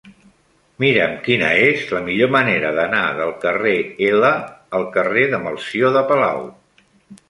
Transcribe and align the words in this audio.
Mira'm 0.83 1.11
quina 1.27 1.49
és 1.65 1.83
la 1.97 2.01
millor 2.09 2.33
manera 2.37 2.73
d'anar 2.79 3.03
del 3.21 3.37
carrer 3.47 3.77
L 4.11 4.35
al 4.81 4.91
carrer 4.99 5.31
de 5.37 5.45
Melcior 5.49 5.99
de 6.01 6.09
Palau. 6.13 6.47